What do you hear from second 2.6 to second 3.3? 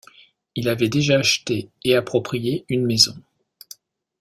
une maison.